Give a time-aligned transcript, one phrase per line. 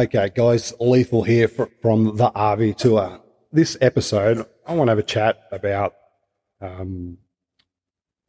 [0.00, 3.20] Okay, guys, Lethal here fr- from the RV Tour.
[3.52, 5.92] This episode, I want to have a chat about,
[6.58, 7.18] um,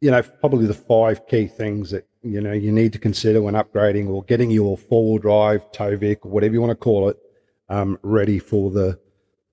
[0.02, 3.54] you know, probably the five key things that you know you need to consider when
[3.54, 7.16] upgrading or getting your four-wheel drive, tow vehicle, whatever you want to call it,
[7.70, 8.98] um, ready for the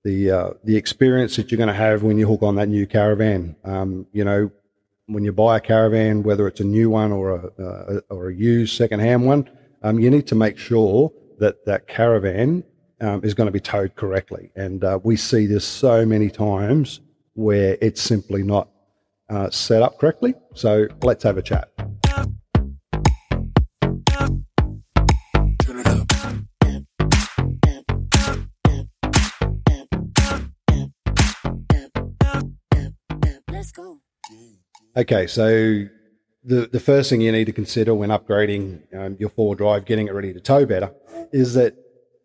[0.04, 2.86] the uh, the experience that you're going to have when you hook on that new
[2.86, 3.56] caravan.
[3.64, 4.50] Um, you know,
[5.06, 8.34] when you buy a caravan, whether it's a new one or a, uh, or a
[8.34, 9.48] used second-hand one,
[9.82, 12.62] um, you need to make sure that that caravan
[13.00, 14.52] um, is going to be towed correctly.
[14.54, 17.00] And uh, we see this so many times
[17.34, 18.68] where it's simply not
[19.28, 20.34] uh, set up correctly.
[20.54, 21.70] So let's have a chat.
[33.50, 34.00] Let's go.
[34.96, 35.84] Okay, so
[36.44, 40.08] the the first thing you need to consider when upgrading um, your four drive, getting
[40.08, 40.92] it ready to tow better,
[41.32, 41.74] is that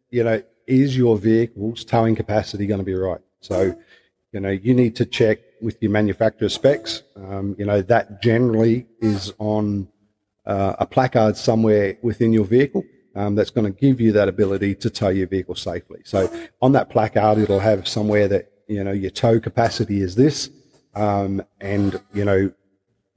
[0.09, 3.21] you know is your vehicle's towing capacity going to be right?
[3.41, 3.77] So
[4.31, 7.03] you know you need to check with your manufacturer specs.
[7.15, 9.89] Um, you know that generally is on
[10.45, 12.83] uh, a placard somewhere within your vehicle.
[13.17, 16.01] Um, that's going to give you that ability to tow your vehicle safely.
[16.03, 16.29] So
[16.61, 20.49] on that placard, it'll have somewhere that you know your tow capacity is this,
[20.95, 22.51] um, and you know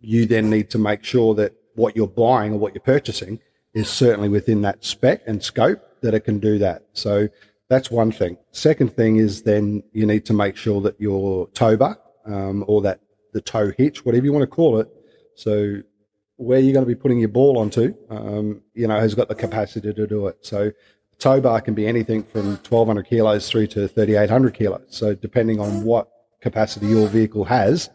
[0.01, 3.41] you then need to make sure that what you're buying or what you're purchasing
[3.75, 6.83] is certainly within that spec and scope that it can do that.
[6.93, 7.29] So
[7.69, 8.37] that's one thing.
[8.53, 12.81] Second thing is then you need to make sure that your tow bar um, or
[12.83, 13.01] that
[13.33, 14.89] the tow hitch, whatever you want to call it,
[15.35, 15.83] so
[16.37, 19.35] where you're going to be putting your ball onto, um, you know, has got the
[19.35, 20.39] capacity to do it.
[20.41, 20.71] So
[21.19, 24.87] tow bar can be anything from 1200 kilos through to 3800 kilos.
[24.89, 26.09] So depending on what
[26.41, 27.91] capacity your vehicle has,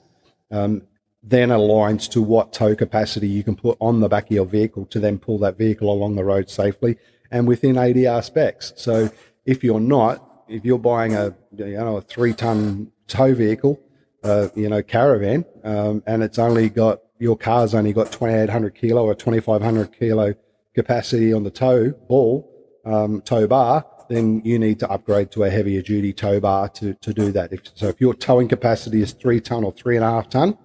[0.52, 0.84] um,
[1.24, 4.86] then aligns to what tow capacity you can put on the back of your vehicle
[4.88, 6.98] to then pull that vehicle along the road safely
[7.32, 8.74] and within ADR specs.
[8.76, 9.10] So
[9.46, 13.80] if you're not, if you're buying a you know a three ton tow vehicle,
[14.24, 19.06] uh, you know caravan, um, and it's only got your car's only got 2800 kilo
[19.06, 20.36] or 2500 kilo
[20.76, 22.50] capacity on the tow ball
[22.86, 26.94] um, tow bar, then you need to upgrade to a heavier duty tow bar to,
[26.96, 27.54] to do that.
[27.54, 30.58] If, so if your towing capacity is three ton or three and a half ton,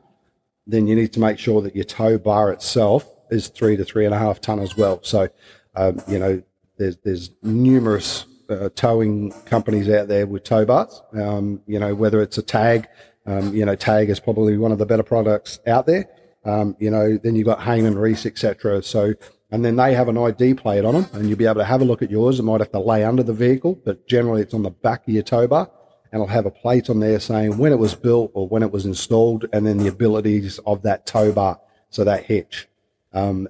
[0.69, 4.05] then you need to make sure that your tow bar itself is three to three
[4.05, 5.01] and a half ton as well.
[5.03, 5.29] So,
[5.75, 6.43] um, you know,
[6.77, 11.03] there's there's numerous uh, towing companies out there with tow bars.
[11.15, 12.87] Um, you know, whether it's a Tag,
[13.27, 16.09] um, you know, Tag is probably one of the better products out there.
[16.45, 18.83] Um, you know, then you've got Hayman Reese, etc.
[18.83, 19.15] So,
[19.51, 21.81] and then they have an ID plate on them, and you'll be able to have
[21.81, 22.39] a look at yours.
[22.39, 25.15] It might have to lay under the vehicle, but generally it's on the back of
[25.15, 25.71] your tow bar
[26.11, 28.73] and it'll have a plate on there saying when it was built or when it
[28.73, 31.61] was installed, and then the abilities of that tow bar,
[31.91, 32.69] so that hitch.
[33.13, 33.49] Um,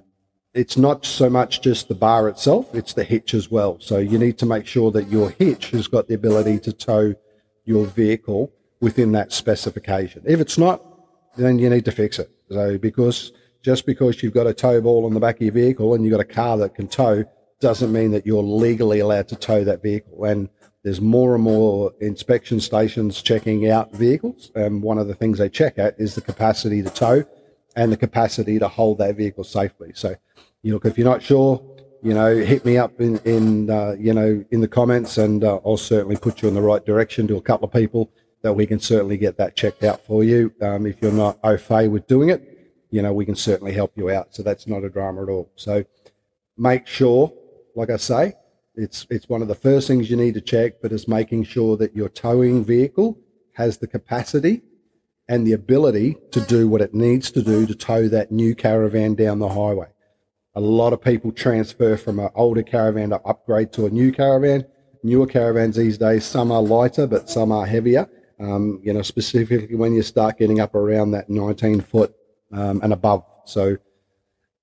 [0.53, 3.77] it's not so much just the bar itself; it's the hitch as well.
[3.79, 7.15] So you need to make sure that your hitch has got the ability to tow
[7.65, 10.23] your vehicle within that specification.
[10.25, 10.83] If it's not,
[11.37, 12.31] then you need to fix it.
[12.49, 13.31] So because
[13.61, 16.11] just because you've got a tow ball on the back of your vehicle and you've
[16.11, 17.25] got a car that can tow,
[17.59, 20.23] doesn't mean that you're legally allowed to tow that vehicle.
[20.23, 20.49] And
[20.83, 24.51] there's more and more inspection stations checking out vehicles.
[24.55, 27.23] And one of the things they check at is the capacity to tow
[27.75, 29.91] and the capacity to hold that vehicle safely.
[29.93, 30.15] So,
[30.61, 31.61] you look, if you're not sure,
[32.01, 35.59] you know, hit me up in, in uh, you know, in the comments and uh,
[35.65, 38.65] I'll certainly put you in the right direction to a couple of people that we
[38.65, 40.53] can certainly get that checked out for you.
[40.61, 43.91] Um, if you're not au fait with doing it, you know, we can certainly help
[43.95, 44.33] you out.
[44.33, 45.51] So that's not a drama at all.
[45.55, 45.83] So
[46.57, 47.33] make sure,
[47.75, 48.33] like I say,
[48.79, 51.77] it's it's one of the first things you need to check, but it's making sure
[51.77, 53.19] that your towing vehicle
[53.53, 54.61] has the capacity
[55.27, 59.15] and the ability to do what it needs to do to tow that new caravan
[59.15, 59.87] down the highway.
[60.55, 64.65] A lot of people transfer from an older caravan to upgrade to a new caravan.
[65.03, 68.09] Newer caravans these days, some are lighter, but some are heavier.
[68.39, 72.13] Um, you know, specifically when you start getting up around that 19 foot
[72.51, 73.23] um, and above.
[73.45, 73.77] So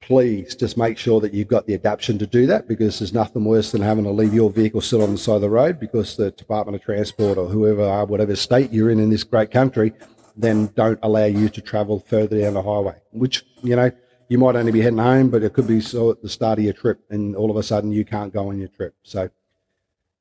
[0.00, 3.44] please just make sure that you've got the adaption to do that because there's nothing
[3.44, 6.16] worse than having to leave your vehicle sit on the side of the road because
[6.16, 9.92] the Department of Transport or whoever, uh, whatever state you're in in this great country,
[10.36, 13.90] then don't allow you to travel further down the highway, which, you know,
[14.28, 16.64] you might only be heading home, but it could be so at the start of
[16.64, 18.94] your trip and all of a sudden you can't go on your trip.
[19.02, 19.30] So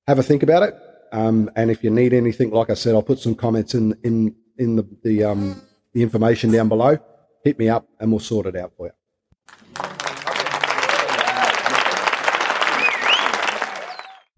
[0.07, 0.75] have a think about it.
[1.11, 4.35] Um, and if you need anything, like I said, I'll put some comments in, in,
[4.57, 5.61] in the, the, um,
[5.93, 6.97] the information down below.
[7.43, 8.91] Hit me up and we'll sort it out for you.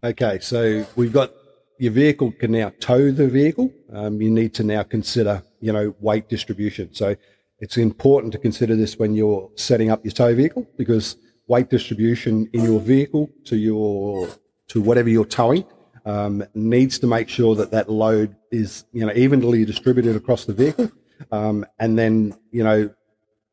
[0.04, 1.32] Okay, so we've got
[1.80, 3.74] your vehicle can now tow the vehicle.
[3.92, 6.94] Um, you need to now consider, you know, weight distribution.
[6.94, 7.16] So
[7.60, 11.18] it's important to consider this when you're setting up your tow vehicle because
[11.48, 14.30] weight distribution in your vehicle to your
[14.68, 15.66] to whatever you're towing
[16.06, 20.54] um, needs to make sure that that load is you know evenly distributed across the
[20.54, 20.92] vehicle,
[21.32, 22.90] um, and then you know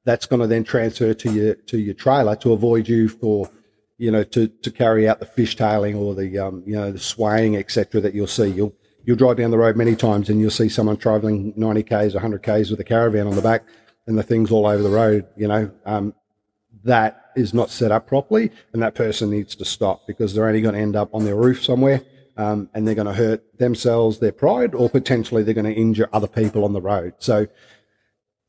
[0.04, 3.50] that's going to then transfer to your to your trailer to avoid you for
[3.98, 7.56] you know to to carry out the fishtailing or the um, you know the swaying
[7.56, 8.00] etc.
[8.00, 8.46] that you'll see.
[8.46, 8.74] You'll
[9.04, 12.42] you'll drive down the road many times and you'll see someone traveling 90 k's, 100
[12.42, 13.64] k's with a caravan on the back,
[14.06, 15.26] and the things all over the road.
[15.36, 16.14] You know um,
[16.84, 20.60] that is not set up properly, and that person needs to stop because they're only
[20.60, 22.02] going to end up on their roof somewhere.
[22.36, 26.08] Um, and they're going to hurt themselves, their pride, or potentially they're going to injure
[26.12, 27.14] other people on the road.
[27.20, 27.46] So,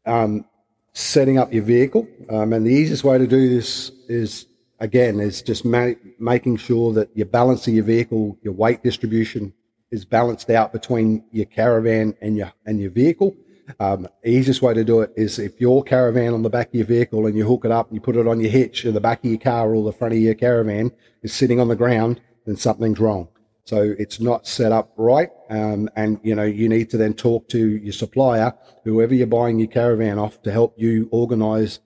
[0.08, 0.46] um,
[0.96, 4.48] setting up your vehicle, um, and the easiest way to do this is
[4.80, 9.54] again is just ma- making sure that your balance of your vehicle, your weight distribution
[9.92, 13.36] is balanced out between your caravan and your and your vehicle.
[13.80, 16.86] Um, easiest way to do it is if your caravan on the back of your
[16.86, 19.02] vehicle and you hook it up and you put it on your hitch in the
[19.02, 20.92] back of your car or the front of your caravan
[21.24, 23.28] is sitting on the ground, then something's wrong.
[23.66, 25.32] So it's not set up right.
[25.50, 28.54] Um, and, you know, you need to then talk to your supplier,
[28.84, 31.80] whoever you're buying your caravan off to help you organize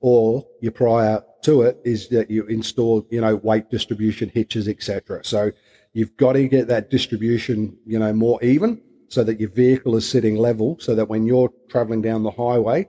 [0.00, 5.24] or your prior to it is that you install, you know, weight distribution hitches, etc.
[5.24, 5.50] So
[5.92, 10.08] you've got to get that distribution, you know, more even so that your vehicle is
[10.08, 12.88] sitting level so that when you're traveling down the highway,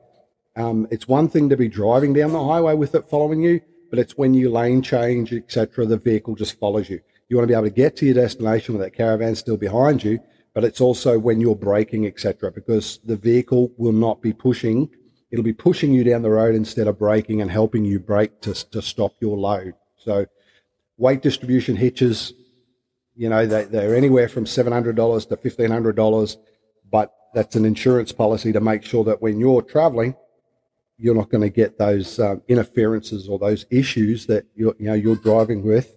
[0.56, 3.60] um, it's one thing to be driving down the highway with it following you,
[3.90, 7.02] but it's when you lane change, etc., the vehicle just follows you.
[7.28, 10.04] You want to be able to get to your destination with that caravan still behind
[10.04, 10.20] you,
[10.54, 14.90] but it's also when you're braking, etc., because the vehicle will not be pushing.
[15.32, 18.54] It'll be pushing you down the road instead of braking and helping you brake to,
[18.72, 19.74] to stop your load.
[19.98, 20.28] So
[20.98, 22.34] weight distribution hitches,
[23.16, 24.96] you know, they, they're anywhere from $700
[25.30, 26.38] to $1,500,
[26.92, 30.16] but that's an insurance policy to make sure that when you're traveling,
[30.98, 34.94] you're not going to get those um, interferences or those issues that you're, you know,
[34.94, 35.96] you're driving with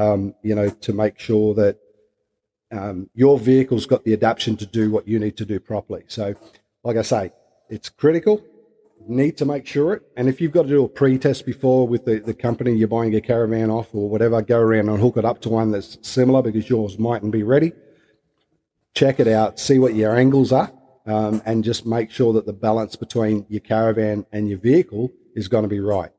[0.00, 1.78] um, you know, to make sure that
[2.72, 6.04] um, your vehicle's got the adaptation to do what you need to do properly.
[6.06, 6.34] So,
[6.82, 7.32] like I say,
[7.68, 8.42] it's critical.
[9.06, 10.02] Need to make sure it.
[10.16, 13.14] And if you've got to do a pre-test before with the, the company you're buying
[13.14, 16.42] a caravan off or whatever, go around and hook it up to one that's similar
[16.42, 17.72] because yours mightn't be ready.
[18.94, 20.72] Check it out, see what your angles are,
[21.06, 25.48] um, and just make sure that the balance between your caravan and your vehicle is
[25.48, 26.10] going to be right.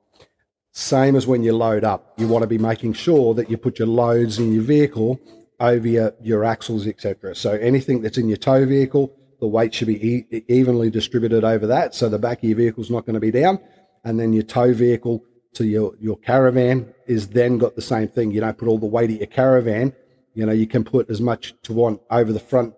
[0.73, 3.77] Same as when you load up, you want to be making sure that you put
[3.77, 5.19] your loads in your vehicle
[5.59, 7.35] over your, your axles, etc.
[7.35, 11.67] So anything that's in your tow vehicle, the weight should be e- evenly distributed over
[11.67, 13.59] that, so the back of your vehicle is not going to be down,
[14.05, 15.23] and then your tow vehicle
[15.53, 18.31] to your your caravan is then got the same thing.
[18.31, 19.93] You don't put all the weight of your caravan.
[20.33, 22.73] You know, you can put as much to want over the front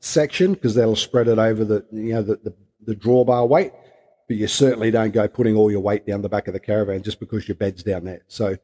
[0.00, 2.54] section because that'll spread it over the you know the, the,
[2.84, 3.72] the drawbar weight
[4.26, 7.02] but you certainly don't go putting all your weight down the back of the caravan
[7.02, 8.22] just because your bed's down there.
[8.28, 8.56] So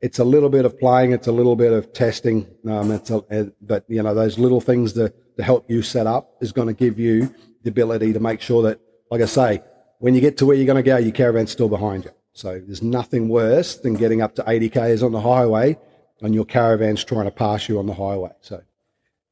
[0.00, 2.46] it's a little bit of playing, it's a little bit of testing.
[2.68, 6.52] Um, a, but you know those little things to, to help you set up is
[6.52, 8.80] going to give you the ability to make sure that,
[9.10, 9.62] like I say,
[9.98, 12.10] when you get to where you're going to go, your caravan's still behind you.
[12.32, 15.78] So there's nothing worse than getting up to 80 k's on the highway
[16.20, 18.30] and your caravan's trying to pass you on the highway.
[18.40, 18.62] So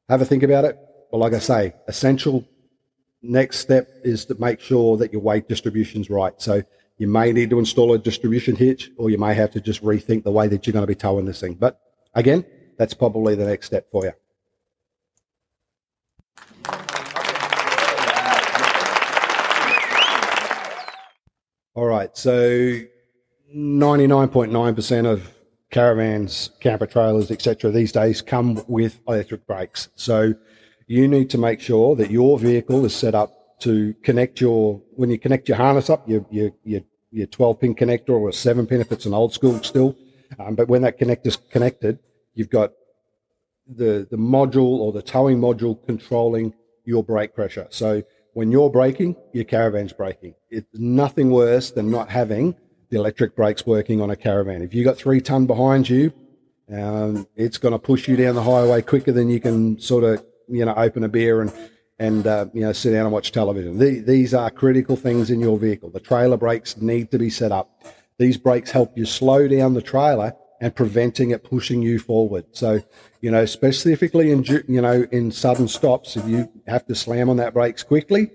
[0.09, 0.77] have a think about it.
[1.11, 2.47] But like I say, essential
[3.27, 6.33] next step is to make sure that your weight distribution is right.
[6.41, 6.61] So
[6.97, 10.23] you may need to install a distribution hitch or you may have to just rethink
[10.23, 11.55] the way that you're going to be towing this thing.
[11.55, 11.79] But
[12.13, 12.45] again,
[12.77, 14.11] that's probably the next step for you.
[21.73, 22.79] All right, so
[23.53, 25.29] 99.9% of
[25.71, 29.89] caravans, camper trailers, etc., these days come with electric brakes.
[29.95, 30.33] So
[30.87, 35.09] you need to make sure that your vehicle is set up to connect your when
[35.09, 38.67] you connect your harness up your your your, your 12 pin connector or a 7
[38.67, 39.95] pin if it's an old school still.
[40.39, 41.99] Um, but when that connector's connected
[42.33, 42.73] you've got
[43.67, 47.67] the the module or the towing module controlling your brake pressure.
[47.69, 50.35] So when you're braking your caravan's braking.
[50.49, 52.55] It's nothing worse than not having
[52.89, 54.61] the electric brakes working on a caravan.
[54.61, 56.13] If you've got three ton behind you
[56.71, 60.25] um, it's going to push you down the highway quicker than you can sort of
[60.47, 61.53] you know open a beer and
[61.99, 63.77] and uh, you know sit down and watch television.
[63.77, 65.89] The, these are critical things in your vehicle.
[65.89, 67.83] The trailer brakes need to be set up.
[68.17, 72.45] These brakes help you slow down the trailer and preventing it pushing you forward.
[72.51, 72.81] So,
[73.21, 77.37] you know, specifically in you know in sudden stops, if you have to slam on
[77.37, 78.31] that brakes quickly,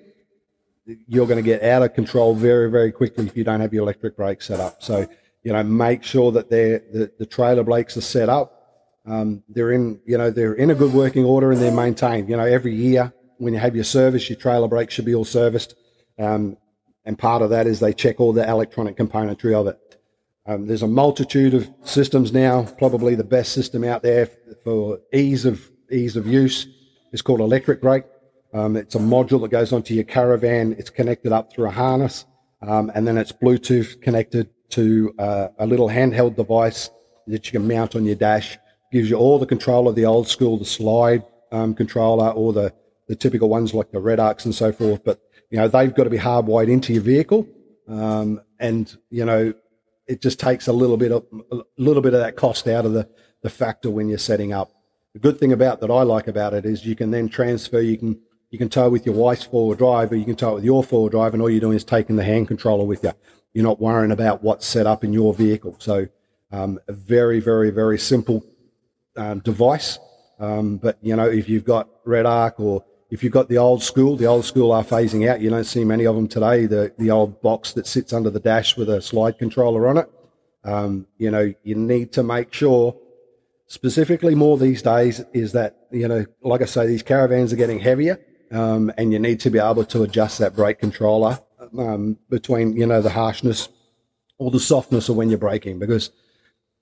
[1.06, 3.82] you're going to get out of control very very quickly if you don't have your
[3.82, 4.82] electric brakes set up.
[4.82, 5.06] So,
[5.42, 8.59] you know, make sure that they're, the the trailer brakes are set up
[9.06, 12.28] um, they're in, you know, they're in a good working order and they're maintained.
[12.28, 15.24] You know, every year when you have your service, your trailer brakes should be all
[15.24, 15.74] serviced.
[16.18, 16.56] Um,
[17.04, 19.78] and part of that is they check all the electronic componentry of it.
[20.46, 22.64] Um, there's a multitude of systems now.
[22.78, 24.28] Probably the best system out there
[24.64, 26.66] for ease of ease of use
[27.12, 28.04] is called Elecbrake.
[28.52, 30.74] Um, it's a module that goes onto your caravan.
[30.78, 32.24] It's connected up through a harness,
[32.62, 36.90] um, and then it's Bluetooth connected to uh, a little handheld device
[37.26, 38.58] that you can mount on your dash.
[38.92, 42.72] Gives you all the control of the old school, the slide um, controller, or the
[43.06, 45.04] the typical ones like the Redarcs and so forth.
[45.04, 45.20] But
[45.50, 47.46] you know they've got to be hardwired into your vehicle,
[47.88, 49.54] um, and you know
[50.06, 52.92] it just takes a little bit of a little bit of that cost out of
[52.92, 53.08] the
[53.42, 54.72] the factor when you're setting up.
[55.12, 57.80] The good thing about that I like about it is you can then transfer.
[57.80, 58.20] You can
[58.50, 60.82] you can tow with your wife's four-wheel drive, or you can tow it with your
[60.82, 63.12] four-wheel drive, and all you're doing is taking the hand controller with you.
[63.54, 65.76] You're not worrying about what's set up in your vehicle.
[65.78, 66.08] So,
[66.50, 68.44] um, a very, very, very simple
[69.16, 69.98] um, device.
[70.38, 74.16] Um, but you know, if you've got Redarc or if you've got the old school,
[74.16, 75.40] the old school are phasing out.
[75.40, 76.66] You don't see many of them today.
[76.66, 80.10] The the old box that sits under the dash with a slide controller on it.
[80.64, 82.96] Um, you know, you need to make sure,
[83.66, 87.80] specifically more these days, is that you know, like I say, these caravans are getting
[87.80, 91.38] heavier um, and you need to be able to adjust that brake controller
[91.78, 93.68] um, between you know the harshness
[94.38, 96.10] or the softness of when you're braking because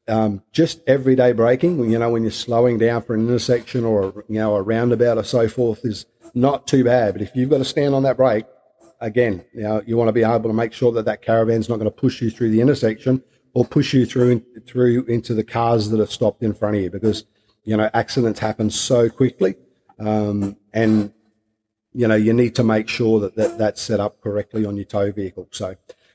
[0.08, 4.38] um, just everyday braking, you know, when you're slowing down for an intersection or you
[4.38, 7.14] know a roundabout or so forth, is not too bad.
[7.14, 8.46] But if you've got to stand on that brake,
[9.00, 11.76] again, you know, you want to be able to make sure that that caravan's not
[11.76, 13.22] going to push you through the intersection
[13.54, 16.90] or push you through through into the cars that are stopped in front of you
[16.90, 17.24] because
[17.64, 19.54] you know accidents happen so quickly,
[19.98, 21.12] um, and
[21.98, 24.84] you know, you need to make sure that, that that's set up correctly on your
[24.84, 25.48] tow vehicle.
[25.50, 25.74] So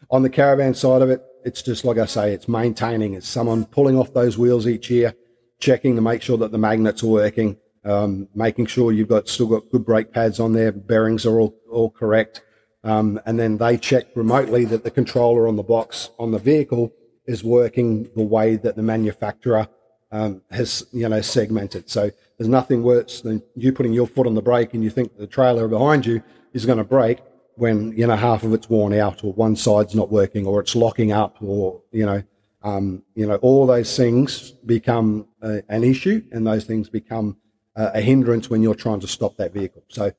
[0.09, 3.13] on the caravan side of it, it's just like I say, it's maintaining.
[3.13, 5.13] It's someone pulling off those wheels each year,
[5.59, 9.47] checking to make sure that the magnets are working, um, making sure you've got still
[9.47, 12.41] got good brake pads on there, bearings are all, all correct.
[12.83, 16.91] Um, and then they check remotely that the controller on the box on the vehicle
[17.25, 19.67] is working the way that the manufacturer
[20.11, 21.89] um, has, you know, segmented.
[21.89, 25.17] So there's nothing worse than you putting your foot on the brake and you think
[25.17, 26.21] the trailer behind you
[26.51, 27.19] is going to brake
[27.55, 30.75] when, you know, half of it's worn out or one side's not working or it's
[30.75, 32.23] locking up or, you know,
[32.63, 37.37] um, you know, all those things become a, an issue and those things become
[37.75, 39.83] a, a hindrance when you're trying to stop that vehicle.
[39.89, 40.11] So,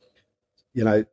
[0.75, 1.05] you know,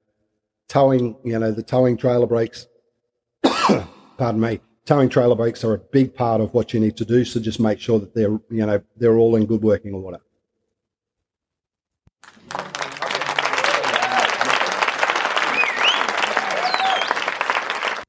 [0.67, 2.67] towing, you know, the towing trailer brakes,
[3.43, 7.23] pardon me, towing trailer brakes are a big part of what you need to do.
[7.23, 10.19] So just make sure that they're, you know, they're all in good working order.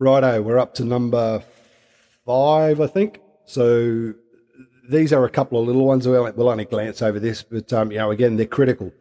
[0.02, 1.44] Righto, we're up to number
[2.26, 3.20] five, I think.
[3.44, 4.14] So
[4.90, 6.08] these are a couple of little ones.
[6.08, 8.92] We'll, we'll only glance over this, but um, you know, again, they're critical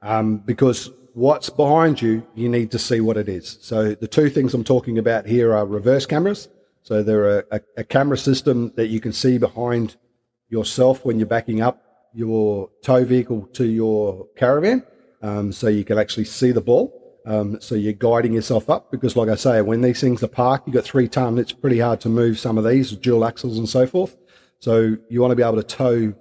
[0.00, 3.58] um, because what's behind you, you need to see what it is.
[3.62, 6.48] So the two things I'm talking about here are reverse cameras.
[6.82, 9.96] So they're a, a, a camera system that you can see behind
[10.50, 11.82] yourself when you're backing up
[12.12, 14.84] your tow vehicle to your caravan.
[15.20, 17.03] Um, so you can actually see the ball.
[17.26, 20.66] Um, so you're guiding yourself up because, like I say, when these things are parked,
[20.66, 21.38] you've got three ton.
[21.38, 24.16] It's pretty hard to move some of these dual axles and so forth.
[24.58, 26.14] So you want to be able to tow,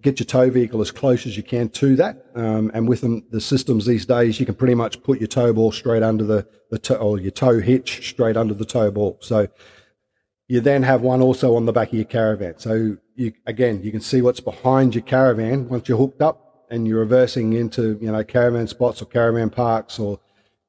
[0.00, 2.26] get your tow vehicle as close as you can to that.
[2.34, 5.52] Um, and with them, the systems these days, you can pretty much put your tow
[5.52, 9.18] ball straight under the, the or your tow hitch straight under the tow ball.
[9.20, 9.48] So
[10.48, 12.58] you then have one also on the back of your caravan.
[12.58, 16.88] So you, again, you can see what's behind your caravan once you're hooked up and
[16.88, 20.18] you're reversing into, you know, caravan spots or caravan parks or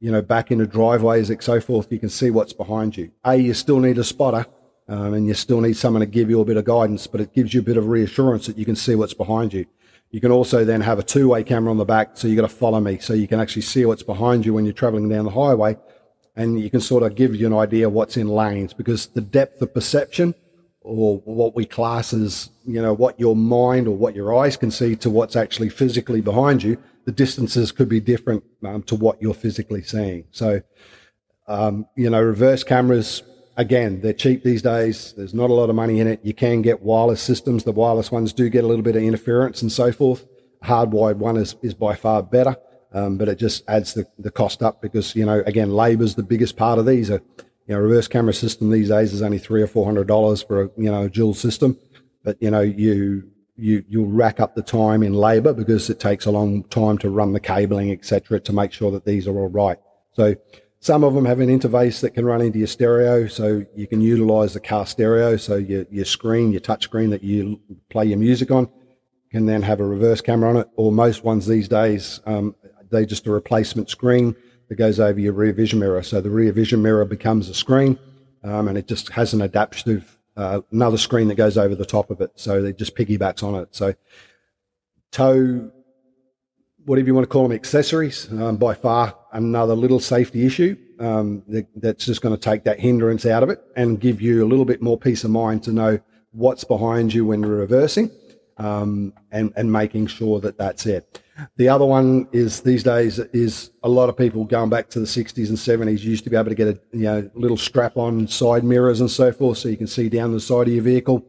[0.01, 3.11] you know, back into driveways and so forth, you can see what's behind you.
[3.23, 4.47] A, you still need a spotter,
[4.89, 7.33] um, and you still need someone to give you a bit of guidance, but it
[7.33, 9.67] gives you a bit of reassurance that you can see what's behind you.
[10.09, 12.49] You can also then have a two-way camera on the back, so you got to
[12.49, 15.31] follow me, so you can actually see what's behind you when you're traveling down the
[15.31, 15.77] highway,
[16.35, 19.61] and you can sort of give you an idea what's in lanes because the depth
[19.61, 20.33] of perception
[20.81, 24.71] or what we class as, you know, what your mind or what your eyes can
[24.71, 26.75] see to what's actually physically behind you
[27.11, 30.23] the distances could be different um, to what you're physically seeing.
[30.31, 30.61] So,
[31.47, 33.23] um, you know, reverse cameras,
[33.57, 35.13] again, they're cheap these days.
[35.17, 36.21] There's not a lot of money in it.
[36.23, 37.63] You can get wireless systems.
[37.63, 40.25] The wireless ones do get a little bit of interference and so forth.
[40.63, 42.55] Hardwired one is, is by far better,
[42.93, 46.23] um, but it just adds the, the cost up because, you know, again, labor's the
[46.23, 47.09] biggest part of these.
[47.09, 47.21] A,
[47.67, 50.63] you know, reverse camera system these days is only three or four hundred dollars for
[50.63, 51.77] a, you know, a dual system.
[52.23, 56.25] But, you know, you, you you'll rack up the time in labour because it takes
[56.25, 59.49] a long time to run the cabling, etc., to make sure that these are all
[59.49, 59.77] right.
[60.13, 60.35] So
[60.79, 64.01] some of them have an interface that can run into your stereo, so you can
[64.01, 65.37] utilise the car stereo.
[65.37, 68.69] So your your screen, your touch screen that you play your music on,
[69.31, 70.67] can then have a reverse camera on it.
[70.75, 72.55] Or most ones these days, um,
[72.89, 74.35] they just a replacement screen
[74.69, 76.01] that goes over your rear vision mirror.
[76.01, 77.99] So the rear vision mirror becomes a screen,
[78.43, 82.09] um, and it just has an adaptive uh, another screen that goes over the top
[82.09, 82.31] of it.
[82.35, 83.69] So they just piggybacks on it.
[83.71, 83.93] So
[85.11, 85.71] tow,
[86.85, 91.43] whatever you want to call them, accessories, um, by far another little safety issue um,
[91.47, 94.47] that, that's just going to take that hindrance out of it and give you a
[94.47, 95.99] little bit more peace of mind to know
[96.31, 98.09] what's behind you when you're reversing
[98.57, 101.21] um, and, and making sure that that's it.
[101.57, 105.05] The other one is these days is a lot of people going back to the
[105.05, 108.27] 60s and 70s used to be able to get a you know little strap on
[108.27, 111.25] side mirrors and so forth so you can see down the side of your vehicle.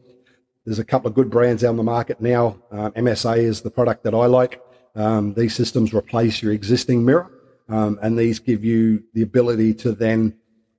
[0.64, 2.58] There's a couple of good brands out on the market now.
[2.70, 4.62] Uh, MSA is the product that I like.
[4.94, 7.30] Um, these systems replace your existing mirror,
[7.68, 10.36] um, and these give you the ability to then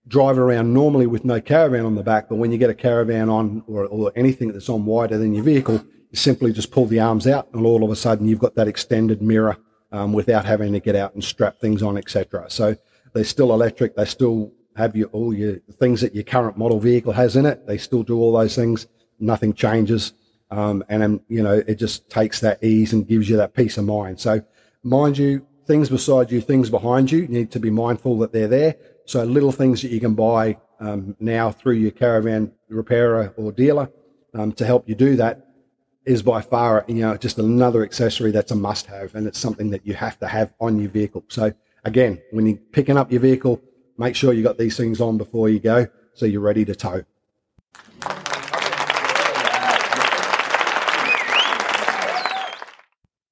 [0.08, 2.30] drive around normally with no caravan on the back.
[2.30, 5.44] But when you get a caravan on or, or anything that's on wider than your
[5.44, 8.54] vehicle, you simply just pull the arms out, and all of a sudden you've got
[8.54, 9.58] that extended mirror
[9.92, 12.46] um, without having to get out and strap things on, etc.
[12.52, 12.76] So
[13.14, 13.96] they're still electric.
[13.96, 17.66] They still have your, all your things that your current model vehicle has in it.
[17.66, 18.86] They still do all those things.
[19.20, 20.14] Nothing changes.
[20.52, 23.80] Um, and, um, you know, it just takes that ease and gives you that peace
[23.80, 24.20] of mind.
[24.20, 24.44] So,
[24.84, 28.48] mind you, things beside you, things behind you, you need to be mindful that they're
[28.48, 28.76] there.
[29.06, 33.90] So, little things that you can buy um, now through your caravan repairer or dealer
[34.36, 35.48] um, to help you do that
[36.06, 39.70] is by far, you know, just another accessory that's a must have and it's something
[39.70, 41.24] that you have to have on your vehicle.
[41.30, 41.54] So
[41.86, 43.62] again, when you're picking up your vehicle,
[43.98, 47.04] make sure you got these things on before you go so you're ready to tow.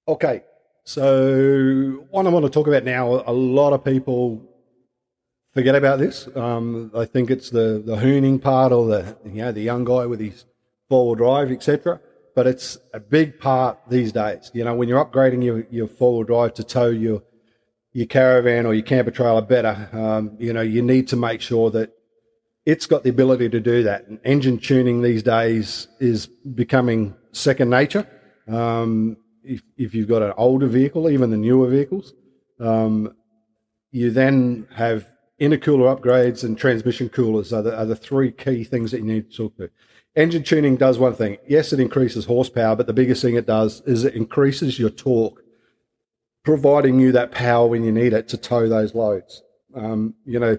[0.07, 0.43] Okay,
[0.83, 4.41] so what I want to talk about now, a lot of people
[5.53, 6.27] forget about this.
[6.35, 10.05] Um, I think it's the the hooning part or the you know the young guy
[10.05, 10.45] with his
[10.89, 12.01] four wheel drive, etc
[12.35, 14.51] but it's a big part these days.
[14.53, 17.23] You know, when you're upgrading your, your four wheel drive to tow your
[17.93, 21.69] your caravan or your camper trailer better, um, you know, you need to make sure
[21.71, 21.91] that
[22.65, 24.07] it's got the ability to do that.
[24.07, 28.07] And engine tuning these days is becoming second nature.
[28.47, 32.13] Um, if, if you've got an older vehicle, even the newer vehicles,
[32.61, 33.13] um,
[33.91, 35.07] you then have
[35.39, 39.29] intercooler upgrades and transmission coolers are the, are the three key things that you need
[39.31, 39.69] to talk to
[40.15, 41.37] engine tuning does one thing.
[41.47, 45.41] Yes, it increases horsepower, but the biggest thing it does is it increases your torque,
[46.43, 49.43] providing you that power when you need it to tow those loads.
[49.75, 50.57] Um, you know,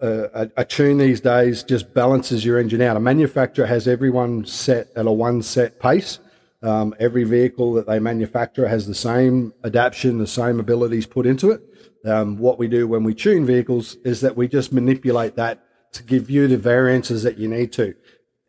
[0.00, 2.96] uh, a, a, tune these days just balances your engine out.
[2.96, 6.18] A manufacturer has everyone set at a one set pace.
[6.60, 11.52] Um, every vehicle that they manufacture has the same adaptation, the same abilities put into
[11.52, 11.62] it.
[12.04, 16.02] Um, what we do when we tune vehicles is that we just manipulate that to
[16.02, 17.94] give you the variances that you need to.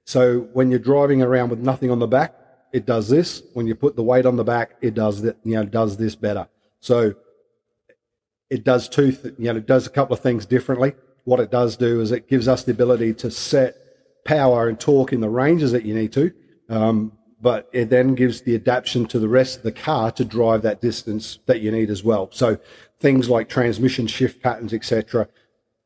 [0.06, 2.36] So when you're driving around with nothing on the back,
[2.74, 3.44] it does this.
[3.54, 5.38] When you put the weight on the back, it does that.
[5.44, 6.48] You know, does this better.
[6.80, 7.14] So
[8.50, 9.12] it does two.
[9.12, 10.94] Th- you know, it does a couple of things differently.
[11.24, 13.76] What it does do is it gives us the ability to set
[14.26, 16.34] power and torque in the ranges that you need to.
[16.70, 20.62] Um, but it then gives the adaptation to the rest of the car to drive
[20.62, 22.30] that distance that you need as well.
[22.32, 22.58] So
[23.00, 25.28] things like transmission shift patterns, etc.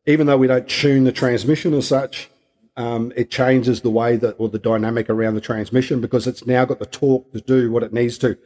[0.06, 2.30] Even though we don't tune the transmission as such,
[2.78, 6.64] um, it changes the way that or the dynamic around the transmission because it's now
[6.64, 8.38] got the torque to do what it needs to.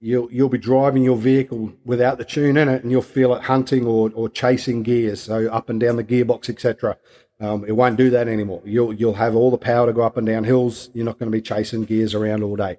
[0.00, 3.42] You'll you'll be driving your vehicle without the tune in it, and you'll feel it
[3.42, 6.96] hunting or, or chasing gears, so up and down the gearbox, etc.
[7.40, 8.62] Um, it won't do that anymore.
[8.64, 10.90] You'll you'll have all the power to go up and down hills.
[10.94, 12.78] You're not going to be chasing gears around all day.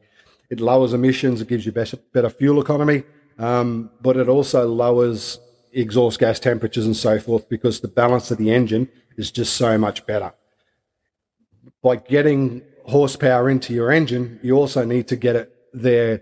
[0.50, 1.42] It lowers emissions.
[1.42, 3.04] It gives you better, better fuel economy,
[3.40, 5.40] um, but it also lowers
[5.74, 9.78] exhaust gas temperatures and so forth because the balance of the engine is just so
[9.78, 10.32] much better
[11.82, 16.22] by getting horsepower into your engine, you also need to get it there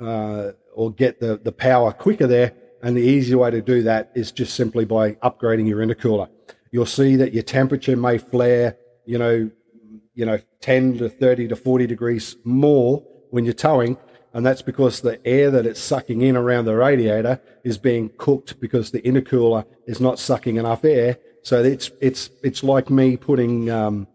[0.00, 2.54] uh, or get the, the power quicker there.
[2.82, 6.28] And the easy way to do that is just simply by upgrading your intercooler.
[6.70, 9.50] You'll see that your temperature may flare, you know,
[10.14, 13.96] you know, 10 to 30 to 40 degrees more when you're towing.
[14.32, 18.60] And that's because the air that it's sucking in around the radiator is being cooked
[18.60, 21.18] because the intercooler is not sucking enough air.
[21.42, 24.06] So it's, it's, it's like me putting, um,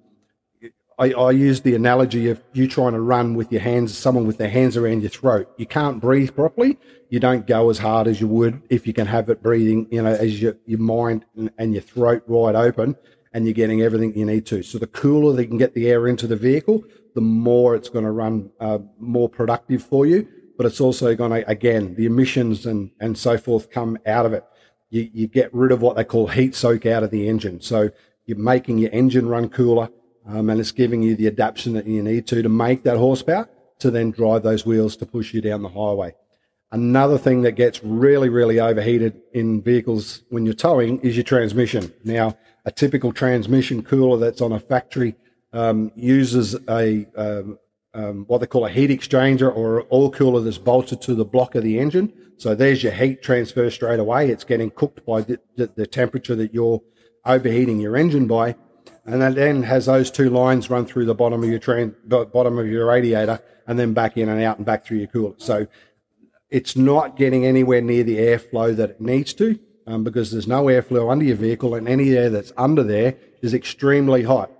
[0.98, 4.38] I, I use the analogy of you trying to run with your hands, someone with
[4.38, 5.52] their hands around your throat.
[5.58, 6.78] You can't breathe properly.
[7.10, 10.02] You don't go as hard as you would if you can have it breathing, you
[10.02, 12.96] know, as your, your mind and, and your throat wide open
[13.34, 14.64] and you're getting everything you need to.
[14.64, 18.06] So the cooler they can get the air into the vehicle, the more it's going
[18.06, 20.28] to run uh, more productive for you.
[20.58, 24.32] But it's also going to, again, the emissions and, and so forth come out of
[24.32, 24.46] it.
[24.90, 27.60] You, you get rid of what they call heat soak out of the engine.
[27.60, 27.90] So
[28.26, 29.90] you're making your engine run cooler
[30.28, 33.50] um, and it's giving you the adaptation that you need to to make that horsepower
[33.80, 36.14] to then drive those wheels to push you down the highway.
[36.72, 41.94] Another thing that gets really, really overheated in vehicles when you're towing is your transmission.
[42.04, 45.16] Now, a typical transmission cooler that's on a factory
[45.54, 47.60] um, uses a um,
[47.94, 51.24] um, what they call a heat exchanger or an oil cooler that's bolted to the
[51.24, 52.12] block of the engine.
[52.38, 54.30] So there's your heat transfer straight away.
[54.30, 56.82] It's getting cooked by the, the, the temperature that you're
[57.26, 58.56] overheating your engine by,
[59.06, 62.68] and that then has those two lines run through the bottom of your bottom of
[62.68, 65.34] your radiator, and then back in and out and back through your cooler.
[65.38, 65.68] So
[66.50, 70.66] it's not getting anywhere near the airflow that it needs to um, because there's no
[70.66, 74.52] airflow under your vehicle, and any air that's under there is extremely hot.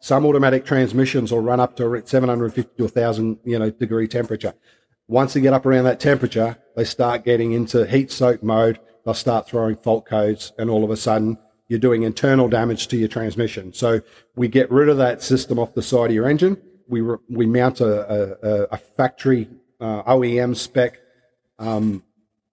[0.00, 4.54] Some automatic transmissions will run up to 750 to 1,000 you know degree temperature.
[5.06, 8.80] Once they get up around that temperature, they start getting into heat soak mode.
[9.04, 11.38] They'll start throwing fault codes, and all of a sudden,
[11.72, 13.72] you're doing internal damage to your transmission.
[13.72, 14.02] So
[14.36, 16.60] we get rid of that system off the side of your engine.
[16.86, 19.48] We re- we mount a, a, a factory
[19.80, 20.98] uh, OEM spec
[21.58, 22.02] um,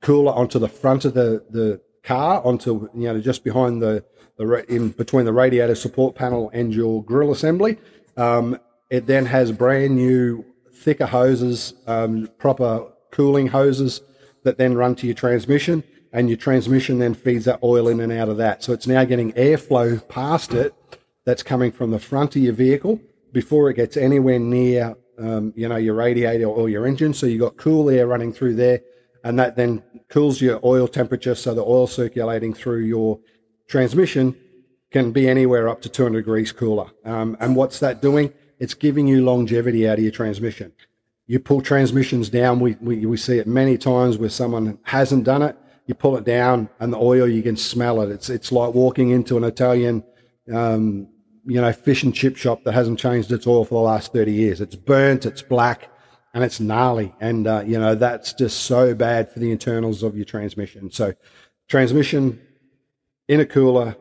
[0.01, 4.05] cooler onto the front of the the car onto you know just behind the
[4.38, 7.77] the in between the radiator support panel and your grill assembly.
[8.15, 8.58] Um,
[8.89, 14.01] it then has brand new thicker hoses, um, proper cooling hoses
[14.43, 18.12] that then run to your transmission, and your transmission then feeds that oil in and
[18.12, 18.63] out of that.
[18.63, 20.74] So it's now getting airflow past it
[21.26, 23.00] that's coming from the front of your vehicle
[23.32, 27.13] before it gets anywhere near um, you know your radiator or your engine.
[27.13, 28.82] So you've got cool air running through there
[29.24, 33.19] and that then cools your oil temperature so the oil circulating through your
[33.67, 34.36] transmission
[34.91, 36.89] can be anywhere up to 200 degrees cooler.
[37.06, 38.34] Um, and what's that doing?
[38.58, 40.74] It's giving you longevity out of your transmission.
[41.28, 45.43] You pull transmissions down, we, we, we see it many times where someone hasn't done
[45.43, 45.56] it.
[45.89, 48.12] You pull it down and the oil, you can smell it.
[48.12, 50.04] It's, it's like walking into an Italian,
[50.54, 51.08] um,
[51.47, 54.32] you know, fish and chip shop that hasn't changed its oil for the last 30
[54.32, 54.62] years.
[54.62, 55.91] It's burnt, it's black,
[56.36, 57.15] and it's gnarly.
[57.19, 60.91] And, uh, you know, that's just so bad for the internals of your transmission.
[60.91, 61.15] So,
[61.67, 62.39] transmission,
[63.28, 63.95] intercooler,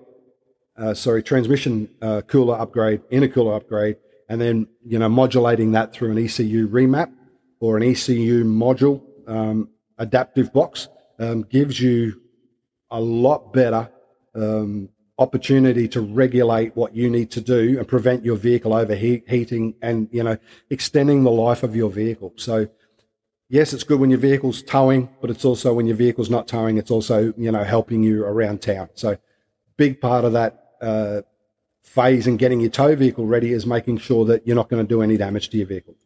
[0.76, 3.96] uh, sorry, transmission uh, cooler upgrade, intercooler upgrade,
[4.28, 7.10] and then, you know, modulating that through an ECU remap
[7.60, 12.20] or an ECU module um, adaptive box um, gives you
[12.90, 13.90] a lot better
[14.34, 20.08] um, opportunity to regulate what you need to do and prevent your vehicle overheating and
[20.12, 20.38] you know
[20.70, 22.32] extending the life of your vehicle.
[22.36, 22.68] So
[23.48, 26.76] yes it's good when your vehicle's towing but it's also when your vehicle's not towing
[26.76, 28.88] it's also you know helping you around town.
[28.94, 29.18] So
[29.76, 31.22] big part of that uh,
[31.82, 34.88] phase in getting your tow vehicle ready is making sure that you're not going to
[34.88, 35.96] do any damage to your vehicle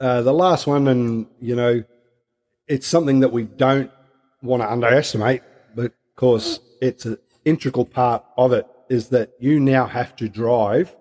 [0.00, 1.82] uh, the last one and you know
[2.70, 3.90] it's something that we don't
[4.42, 5.42] want to underestimate,
[5.74, 10.96] because it's an integral part of it is that you now have to drive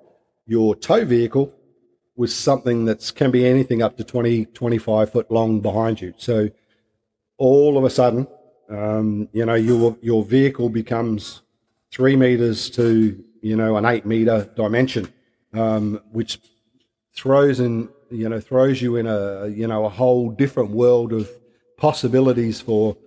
[0.45, 1.53] your tow vehicle
[2.15, 6.13] with something that can be anything up to 20, 25 foot long behind you.
[6.17, 6.49] So
[7.37, 8.27] all of a sudden,
[8.69, 11.43] um, you know, your, your vehicle becomes
[11.91, 15.11] three meters to, you know, an eight meter dimension,
[15.53, 16.39] um, which
[17.13, 21.29] throws in, you know, throws you in a, you know, a whole different world of
[21.77, 22.97] possibilities for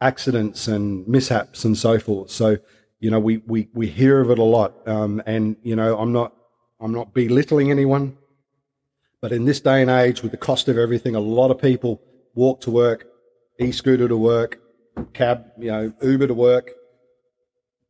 [0.00, 2.30] accidents and mishaps and so forth.
[2.30, 2.58] So,
[3.00, 4.86] you know, we, we, we hear of it a lot.
[4.86, 6.34] Um, and, you know, I'm not,
[6.80, 8.16] I'm not belittling anyone,
[9.20, 12.00] but in this day and age, with the cost of everything, a lot of people
[12.34, 13.06] walk to work,
[13.58, 14.60] e-scooter to work,
[15.12, 16.70] cab, you know, Uber to work,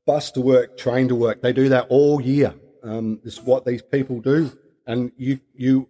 [0.07, 1.43] bus to work, train to work.
[1.43, 2.55] They do that all year.
[2.83, 4.51] Um, it's what these people do.
[4.87, 5.89] And you, you,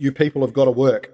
[0.00, 1.12] you people have got to work.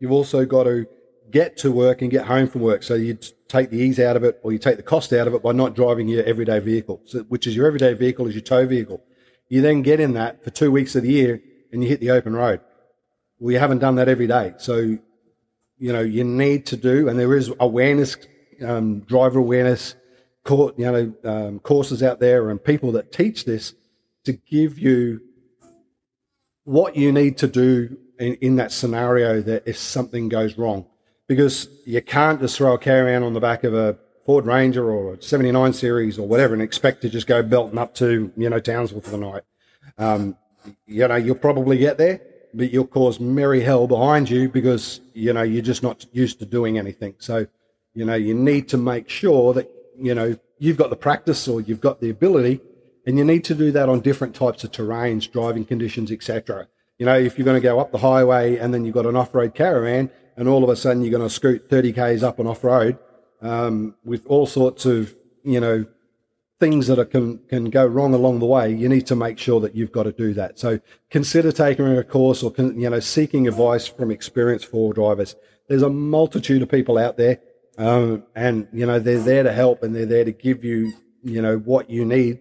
[0.00, 0.86] You've also got to
[1.30, 2.82] get to work and get home from work.
[2.82, 3.16] So you
[3.46, 5.52] take the ease out of it or you take the cost out of it by
[5.52, 9.00] not driving your everyday vehicle, so, which is your everyday vehicle is your tow vehicle.
[9.48, 11.40] You then get in that for two weeks of the year
[11.72, 12.60] and you hit the open road.
[13.38, 14.54] Well, you haven't done that every day.
[14.58, 14.98] So,
[15.78, 18.16] you know, you need to do, and there is awareness,
[18.66, 19.94] um, driver awareness,
[20.42, 23.74] court, you know, um, courses out there and people that teach this
[24.24, 25.20] to give you
[26.64, 30.86] what you need to do in, in that scenario that if something goes wrong
[31.26, 35.14] because you can't just throw a caravan on the back of a Ford Ranger or
[35.14, 38.58] a 79 series or whatever and expect to just go belting up to, you know,
[38.58, 39.42] Townsville for the night.
[39.98, 40.36] Um,
[40.86, 42.20] you know, you'll probably get there,
[42.54, 46.46] but you'll cause merry hell behind you because, you know, you're just not used to
[46.46, 47.14] doing anything.
[47.18, 47.46] So,
[47.94, 51.60] you know, you need to make sure that, you know, you've got the practice or
[51.60, 52.60] you've got the ability
[53.06, 56.68] and you need to do that on different types of terrains, driving conditions, etc.
[56.98, 59.16] You know, if you're going to go up the highway and then you've got an
[59.16, 62.48] off-road caravan, and all of a sudden you're going to scoot 30 k's up and
[62.48, 62.98] off road
[63.40, 65.86] um, with all sorts of you know
[66.58, 68.72] things that are, can can go wrong along the way.
[68.72, 70.58] You need to make sure that you've got to do that.
[70.58, 70.80] So
[71.10, 75.36] consider taking a course or you know seeking advice from experienced four drivers.
[75.68, 77.40] There's a multitude of people out there,
[77.78, 80.92] um, and you know they're there to help and they're there to give you
[81.24, 82.40] you know, what you need,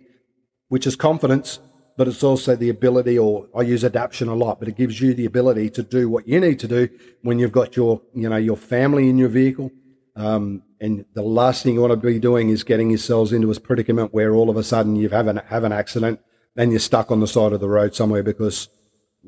[0.68, 1.60] which is confidence,
[1.96, 5.14] but it's also the ability, or I use adaptation a lot, but it gives you
[5.14, 6.90] the ability to do what you need to do
[7.22, 9.72] when you've got your, you know, your family in your vehicle.
[10.16, 13.60] Um, and the last thing you want to be doing is getting yourselves into a
[13.60, 16.20] predicament where all of a sudden you have an, have an accident
[16.56, 18.70] and you're stuck on the side of the road somewhere because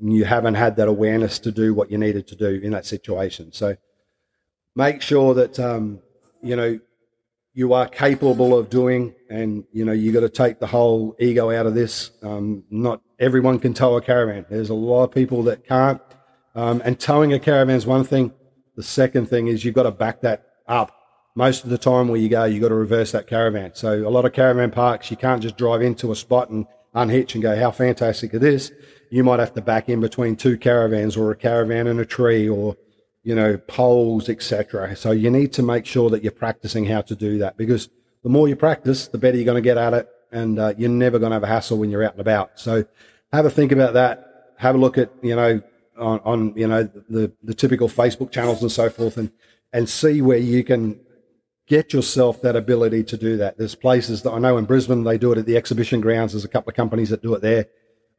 [0.02, 3.52] you haven't had that awareness to do what you needed to do in that situation.
[3.54, 3.78] So
[4.76, 6.00] make sure that, um,
[6.44, 6.80] you know,
[7.56, 11.50] you are capable of doing, and you know you got to take the whole ego
[11.50, 12.12] out of this.
[12.22, 14.46] Um, not everyone can tow a caravan.
[14.50, 16.02] There's a lot of people that can't,
[16.54, 18.34] um, and towing a caravan is one thing.
[18.76, 20.92] The second thing is you've got to back that up.
[21.34, 23.72] Most of the time where you go, you've got to reverse that caravan.
[23.74, 27.36] So a lot of caravan parks, you can't just drive into a spot and unhitch
[27.36, 28.72] and go, how fantastic it is.
[29.12, 32.50] You might have to back in between two caravans or a caravan and a tree
[32.50, 32.76] or
[33.26, 34.96] you know, poles, etc.
[34.96, 37.90] So you need to make sure that you're practicing how to do that because
[38.22, 40.92] the more you practice, the better you're going to get at it, and uh, you're
[40.92, 42.60] never going to have a hassle when you're out and about.
[42.60, 42.86] So
[43.34, 44.54] have a think about that.
[44.60, 45.60] Have a look at you know
[45.98, 49.32] on, on you know the the typical Facebook channels and so forth, and
[49.74, 51.00] and see where you can
[51.68, 53.58] get yourself that ability to do that.
[53.58, 56.34] There's places that I know in Brisbane they do it at the exhibition grounds.
[56.34, 57.66] There's a couple of companies that do it there,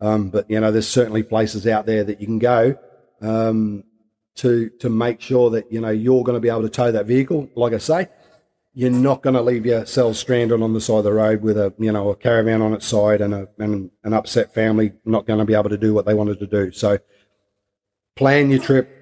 [0.00, 2.76] um, but you know there's certainly places out there that you can go.
[3.22, 3.84] Um,
[4.36, 7.06] to to make sure that you know you're going to be able to tow that
[7.06, 7.50] vehicle.
[7.54, 8.08] Like I say,
[8.74, 11.74] you're not going to leave yourself stranded on the side of the road with a
[11.78, 15.38] you know a caravan on its side and a and an upset family not going
[15.38, 16.70] to be able to do what they wanted to do.
[16.72, 16.98] So
[18.14, 18.92] plan your trip.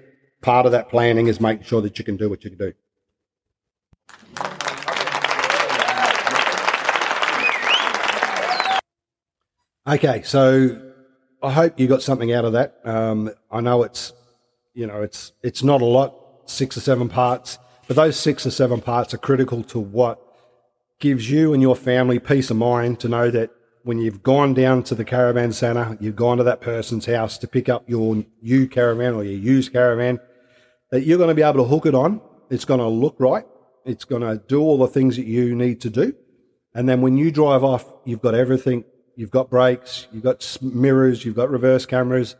[0.41, 2.73] Part of that planning is making sure that you can do what you can do.
[9.87, 10.93] Okay, so
[11.43, 12.79] I hope you got something out of that.
[12.85, 14.13] Um, I know it's
[14.75, 16.13] you know, it's it's not a lot,
[16.45, 17.57] six or seven parts,
[17.87, 20.21] but those six or seven parts are critical to what
[20.99, 23.49] gives you and your family peace of mind to know that
[23.83, 27.47] when you've gone down to the caravan center, you've gone to that person's house to
[27.47, 30.19] pick up your new caravan or your used caravan,
[30.91, 32.21] that you're going to be able to hook it on.
[32.49, 33.45] It's going to look right.
[33.85, 36.13] It's going to do all the things that you need to do.
[36.73, 38.83] And then when you drive off, you've got everything.
[39.15, 42.35] You've got brakes, you've got mirrors, you've got reverse cameras,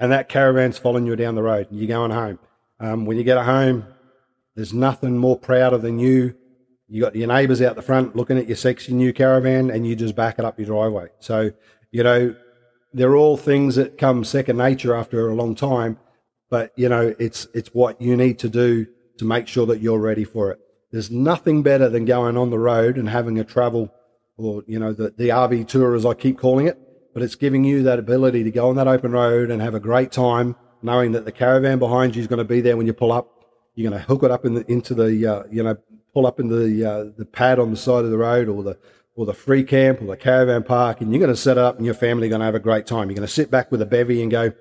[0.00, 1.70] and that caravan's following you down the road.
[1.70, 2.38] and You're going home.
[2.80, 3.86] Um, when you get home,
[4.56, 6.34] there's nothing more prouder than you.
[6.88, 9.94] You got your neighbours out the front looking at your sexy new caravan, and you
[9.94, 11.08] just back it up your driveway.
[11.20, 11.52] So,
[11.92, 12.34] you know,
[12.94, 15.98] they're all things that come second nature after a long time.
[16.48, 18.86] But you know, it's it's what you need to do
[19.18, 20.58] to make sure that you're ready for it.
[20.90, 23.94] There's nothing better than going on the road and having a travel,
[24.36, 26.78] or you know, the the RV tour as I keep calling it
[27.12, 29.80] but it's giving you that ability to go on that open road and have a
[29.80, 32.92] great time, knowing that the caravan behind you is going to be there when you
[32.92, 33.28] pull up.
[33.74, 35.76] You're going to hook it up in the, into the, uh, you know,
[36.12, 38.78] pull up in the uh, the pad on the side of the road or the
[39.14, 41.76] or the free camp or the caravan park, and you're going to set it up,
[41.76, 43.08] and your family are going to have a great time.
[43.08, 44.52] You're going to sit back with a bevy and go,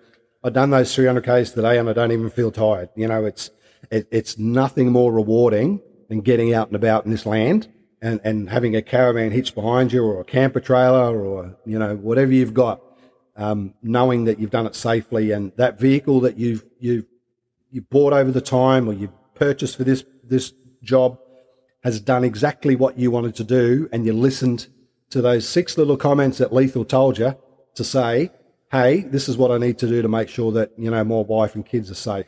[0.43, 3.51] "I've done those 300 k's today, and I don't even feel tired." You know, it's
[3.91, 7.67] it, it's nothing more rewarding than getting out and about in this land
[8.01, 11.95] and, and having a caravan hitched behind you or a camper trailer or, you know,
[11.95, 12.81] whatever you've got,
[13.35, 17.05] um, knowing that you've done it safely and that vehicle that you've, you've,
[17.71, 21.19] you bought over the time or you purchased for this, this job
[21.83, 24.67] has done exactly what you wanted to do and you listened
[25.09, 27.35] to those six little comments that Lethal told you
[27.75, 28.31] to say,
[28.71, 31.21] hey, this is what I need to do to make sure that, you know, my
[31.21, 32.27] wife and kids are safe.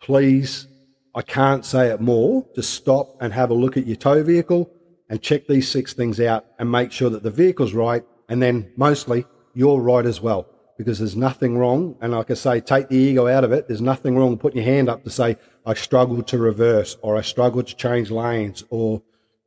[0.00, 0.66] Please,
[1.14, 2.46] I can't say it more.
[2.54, 4.70] Just stop and have a look at your tow vehicle
[5.08, 8.04] and check these six things out and make sure that the vehicle's right.
[8.28, 11.96] And then mostly you're right as well, because there's nothing wrong.
[12.00, 13.68] And like I say, take the ego out of it.
[13.68, 15.36] There's nothing wrong putting your hand up to say,
[15.66, 19.02] I struggled to reverse or I struggled to change lanes or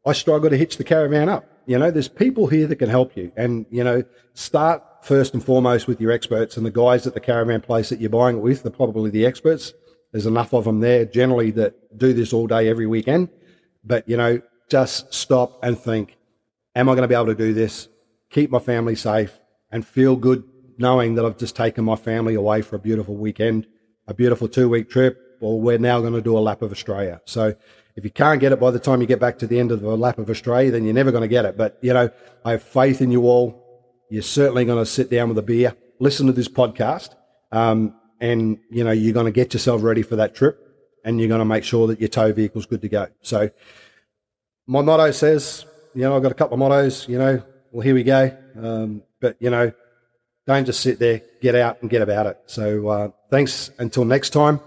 [0.06, 1.46] I struggle to hitch the caravan up.
[1.66, 3.32] You know, there's people here that can help you.
[3.36, 7.20] And, you know, start first and foremost with your experts and the guys at the
[7.20, 9.74] caravan place that you're buying it with are probably the experts.
[10.14, 13.30] There's enough of them there generally that do this all day, every weekend.
[13.84, 16.18] But, you know, just stop and think,
[16.76, 17.88] am I going to be able to do this?
[18.30, 19.40] Keep my family safe
[19.72, 20.44] and feel good
[20.78, 23.68] knowing that I've just taken my family away for a beautiful weekend,
[24.08, 27.22] a beautiful two week trip, or we're now going to do a lap of Australia.
[27.26, 27.56] So
[27.96, 29.82] if you can't get it by the time you get back to the end of
[29.82, 31.58] the lap of Australia, then you're never going to get it.
[31.58, 32.10] But, you know,
[32.46, 33.64] I have faith in you all.
[34.10, 37.16] You're certainly going to sit down with a beer, listen to this podcast,
[37.52, 40.64] um, and, you know, you're going to get yourself ready for that trip
[41.04, 43.08] and you're going to make sure that your tow vehicle's good to go.
[43.22, 43.50] So,
[44.68, 47.96] my motto says, you know, I've got a couple of mottos, you know, well, here
[47.96, 48.38] we go.
[48.62, 49.72] Um, but, you know,
[50.46, 52.38] don't just sit there, get out and get about it.
[52.46, 54.60] So uh, thanks until next time.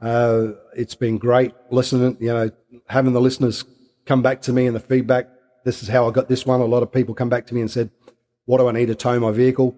[0.00, 2.50] Uh, it's been great listening, you know,
[2.86, 3.64] having the listeners
[4.04, 5.28] come back to me and the feedback
[5.66, 6.60] this is how I got this one.
[6.60, 7.90] A lot of people come back to me and said,
[8.44, 9.76] what do I need to tow my vehicle?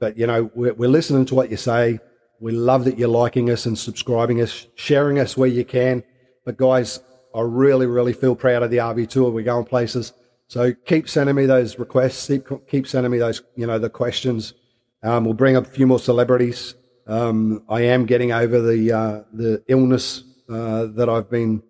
[0.00, 2.00] But, you know, we're, we're listening to what you say.
[2.40, 6.02] We love that you're liking us and subscribing us, sharing us where you can.
[6.46, 7.00] But guys,
[7.34, 9.30] I really, really feel proud of the RV tour.
[9.30, 10.12] We're going places.
[10.48, 12.26] So keep sending me those requests.
[12.26, 14.54] Keep, keep sending me those, you know, the questions.
[15.02, 16.74] Um, we'll bring up a few more celebrities.
[17.06, 21.62] Um, I am getting over the uh, the illness uh, that I've been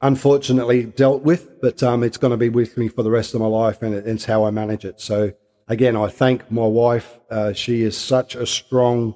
[0.00, 3.40] unfortunately dealt with, but um, it's going to be with me for the rest of
[3.40, 5.00] my life, and it's how I manage it.
[5.00, 5.32] So
[5.68, 7.18] again, I thank my wife.
[7.30, 9.14] Uh, she is such a strong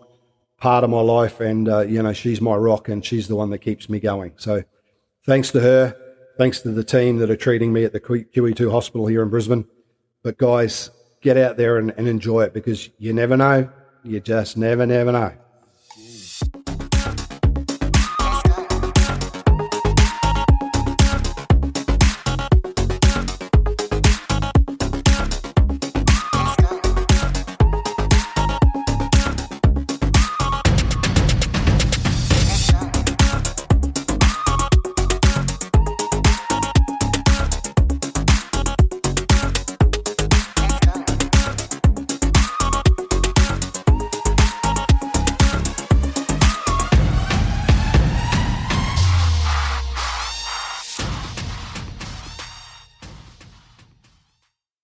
[0.59, 3.51] part of my life, and uh, you know she's my rock, and she's the one
[3.51, 4.33] that keeps me going.
[4.37, 4.63] So
[5.27, 5.97] thanks to her,
[6.39, 9.67] thanks to the team that are treating me at the QE2 hospital here in Brisbane.
[10.23, 13.71] But guys, get out there and, and enjoy it because you never know.
[14.03, 15.33] You just never, never know.